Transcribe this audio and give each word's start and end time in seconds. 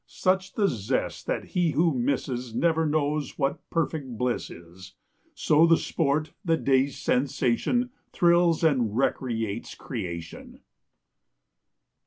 Such 0.07 0.53
the 0.53 0.67
zest 0.67 1.27
that 1.27 1.49
he 1.49 1.73
who 1.73 1.93
misses 1.93 2.55
Never 2.55 2.87
knows 2.87 3.37
what 3.37 3.59
perfect 3.69 4.17
bliss 4.17 4.49
is. 4.49 4.95
So 5.35 5.67
the 5.67 5.77
sport, 5.77 6.33
the 6.43 6.57
day's 6.57 6.97
sensation, 6.97 7.91
Thrills 8.11 8.63
and 8.63 8.97
recreates 8.97 9.75
creation. 9.75 10.61